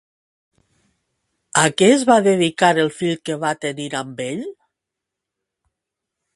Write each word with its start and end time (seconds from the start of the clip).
A 1.63 1.65
què 1.81 1.89
es 1.97 2.07
va 2.11 2.17
dedicar 2.29 2.71
el 2.85 2.91
fill 3.01 3.21
que 3.29 3.37
va 3.47 3.53
tenir 3.69 3.89
amb 4.03 4.27
ell? 4.29 4.45